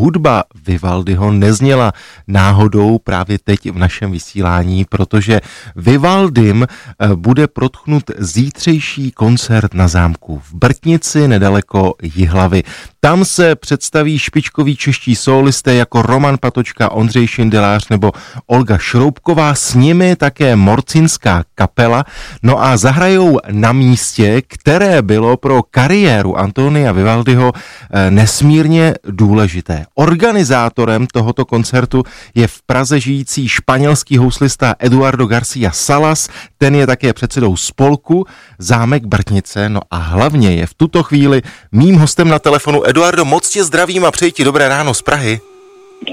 [0.00, 1.92] hudba Vivaldiho nezněla
[2.28, 5.40] náhodou právě teď v našem vysílání, protože
[5.76, 12.62] Vivaldym eh, bude protchnut zítřejší koncert na zámku v Brtnici nedaleko Jihlavy.
[13.02, 18.12] Tam se představí špičkoví čeští solisté jako Roman Patočka, Ondřej Šindelář nebo
[18.46, 22.04] Olga Šroubková, s nimi také morcinská kapela,
[22.42, 29.86] no a zahrajou na místě, které bylo pro kariéru Antonia Vivaldiho eh, nesmírně důležité.
[29.94, 32.02] Organizátorem tohoto koncertu
[32.34, 36.28] je v Praze žijící španělský houslista Eduardo Garcia Salas,
[36.58, 38.26] ten je také předsedou spolku
[38.58, 41.42] Zámek Brtnice, no a hlavně je v tuto chvíli
[41.72, 45.40] mým hostem na telefonu Eduardo, moc tě zdravím a přeji ti dobré ráno z Prahy.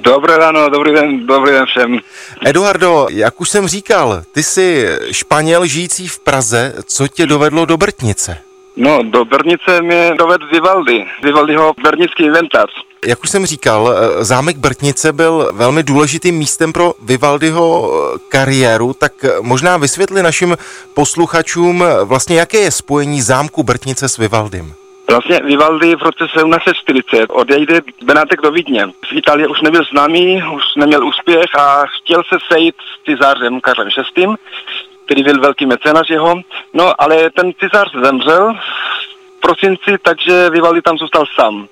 [0.00, 1.98] Dobré ráno, dobrý den, dobrý den všem.
[2.46, 7.76] Eduardo, jak už jsem říkal, ty jsi Španěl žijící v Praze, co tě dovedlo do
[7.76, 8.38] Brtnice?
[8.76, 12.70] No, do Brnice mě dovedl Vivaldi, Vivaldiho brnický inventář.
[13.06, 17.92] Jak už jsem říkal, zámek Brtnice byl velmi důležitým místem pro Vivaldiho
[18.28, 20.56] kariéru, tak možná vysvětli našim
[20.94, 24.74] posluchačům vlastně, jaké je spojení zámku Brtnice s Vivaldym.
[25.08, 28.86] Vlastně Vivaldi v roce 1740 odejde Benátek do Vídně.
[28.86, 33.88] V Itálii už nebyl známý, už neměl úspěch a chtěl se sejít s cizářem Karlem
[34.16, 34.26] VI,
[35.04, 36.34] který byl velký mecenář jeho.
[36.74, 38.54] No, ale ten cizář zemřel
[39.38, 41.68] v prosinci, takže Vivaldi tam zůstal sám.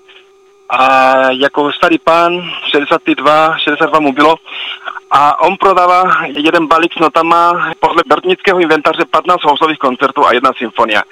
[0.69, 4.37] A jako starý pán, 62, 62 mu bylo,
[5.17, 10.53] a on prodává jeden balík s notama podle brtnického inventáře 15 houslových koncertů a jedna
[10.59, 11.03] symfonia.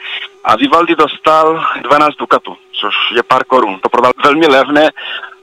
[0.44, 3.78] A Vivaldi dostal 12 dukatů, což je pár korun.
[3.83, 4.91] To prodal velmi levné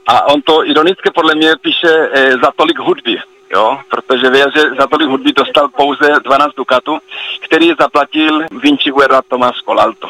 [0.06, 3.18] a on to ironicky podle mě píše e, za tolik hudby.
[3.52, 6.98] Jo, protože ví, že za tolik hudby dostal pouze 12 dukatů,
[7.40, 10.08] který zaplatil Vinci Guerra Tomás Colalto.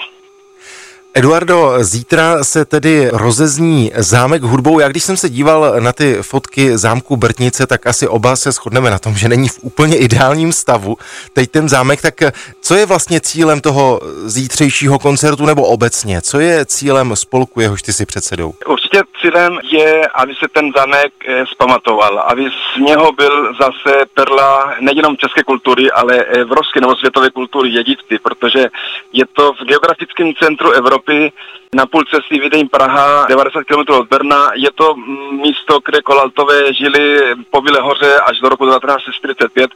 [1.15, 4.79] Eduardo, zítra se tedy rozezní zámek hudbou.
[4.79, 8.91] Já když jsem se díval na ty fotky zámku Brtnice, tak asi oba se shodneme
[8.91, 10.97] na tom, že není v úplně ideálním stavu.
[11.33, 12.15] Teď ten zámek, tak
[12.61, 16.23] co je vlastně cílem toho zítřejšího koncertu nebo obecně?
[16.23, 18.55] Co je cílem spolku, jehož ty si předsedou?
[18.67, 24.75] Určitě cílem je, aby se ten zámek eh, zpamatoval, aby z něho byl zase perla
[24.81, 28.67] nejenom české kultury, ale evropské nebo světové kultury dědictví, protože
[29.13, 31.33] je to v geografickém centru Evropy Evropy,
[31.75, 34.51] na půl cesty Vídeň Praha, 90 km od Berna.
[34.55, 34.95] Je to
[35.31, 39.71] místo, kde Kolaltové žili po Bílé hoře až do roku 1945.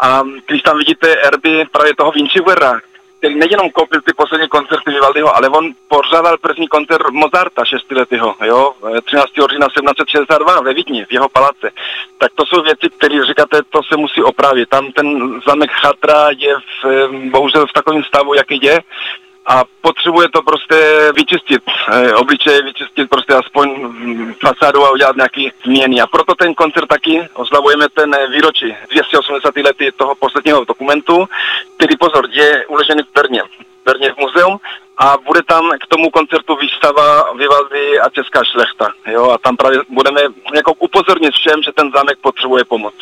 [0.00, 2.80] A když tam vidíte erby právě toho Vinci Guerra,
[3.18, 8.72] který nejenom koupil ty poslední koncerty Vivaldiho, ale on pořádal první koncert Mozarta šestiletého, jo,
[9.04, 9.30] 13.
[9.50, 11.70] října 1762 ve Vídni, v jeho paláce.
[12.18, 14.68] Tak to jsou věci, které říkáte, to se musí opravit.
[14.68, 18.80] Tam ten zámek Chatra je v, bohužel v takovém stavu, jaký je
[19.48, 20.76] a potřebuje to prostě
[21.14, 23.68] vyčistit, eh, obličej vyčistit prostě aspoň
[24.40, 26.00] fasádu a udělat nějaký změny.
[26.00, 31.28] A proto ten koncert taky oslavujeme ten výročí 280 lety toho posledního dokumentu,
[31.76, 33.42] který pozor, je uložený v Brně.
[33.84, 34.58] Brně v muzeum
[34.98, 38.92] a bude tam k tomu koncertu výstava Vivaldi a Česká šlechta.
[39.06, 39.30] Jo?
[39.30, 40.20] A tam právě budeme
[40.54, 42.94] jako upozornit všem, že ten zámek potřebuje pomoc.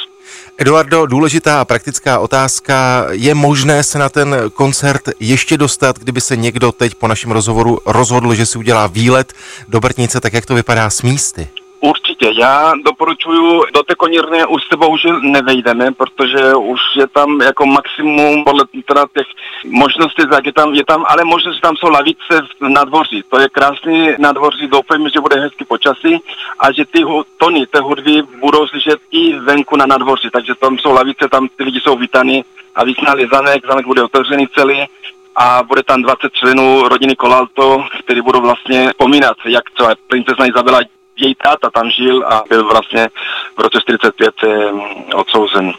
[0.58, 3.06] Eduardo, důležitá a praktická otázka.
[3.10, 7.78] Je možné se na ten koncert ještě dostat, kdyby se někdo teď po našem rozhovoru
[7.86, 9.32] rozhodl, že si udělá výlet
[9.68, 11.48] do Brtnice, tak jak to vypadá s místy?
[11.80, 17.66] Určitě, já doporučuju, do té konírny už se bohužel nevejdeme, protože už je tam jako
[17.66, 19.26] maximum podle teda těch
[19.64, 23.22] možností, jak je tam, je tam, ale možná, že tam jsou lavice na dvoří.
[23.30, 26.20] To je krásný na dvoří, doufám, že bude hezky počasí
[26.58, 27.04] a že ty
[27.36, 31.64] tony té hudby budou slyšet i venku na nadvoří, takže tam jsou lavice, tam ty
[31.64, 32.44] lidi jsou vítaní
[32.74, 34.86] a vyznali zamek, zamek bude otevřený celý
[35.36, 40.80] a bude tam 20 členů rodiny Kolalto, kteří budou vlastně vzpomínat, jak třeba princezna Izabela
[41.16, 43.08] její táta tam žil a byl vlastně
[43.56, 44.34] v roce 45
[45.14, 45.72] odsouzen.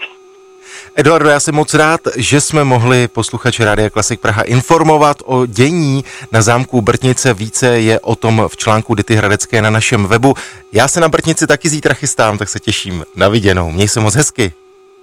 [0.96, 6.04] Eduardo, já jsem moc rád, že jsme mohli posluchače Rádia Klasik Praha informovat o dění
[6.32, 7.34] na zámku Brtnice.
[7.34, 10.34] Více je o tom v článku Dity Hradecké na našem webu.
[10.72, 13.06] Já se na Brtnici taky zítra chystám, tak se těším.
[13.16, 13.72] Na viděnou.
[13.72, 14.54] Měj se moc hezky.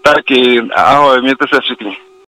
[0.03, 0.61] Taky.
[0.75, 1.97] Ahoj, mějte se všichni.